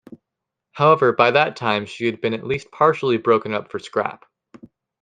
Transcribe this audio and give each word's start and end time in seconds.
However, 0.71 1.13
by 1.13 1.29
that 1.29 1.55
time 1.55 1.85
she 1.85 2.07
had 2.07 2.21
been 2.21 2.33
at 2.33 2.43
least 2.43 2.71
partially 2.71 3.17
broken 3.17 3.53
up 3.53 3.69
for 3.69 3.77
scrap. 3.77 4.25